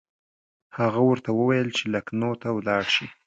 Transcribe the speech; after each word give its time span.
هغه 0.77 1.01
ورته 1.09 1.29
وویل 1.39 1.69
چې 1.77 1.85
لکنهو 1.95 2.33
ته 2.41 2.47
ولاړ 2.57 2.83
شي. 2.95 3.07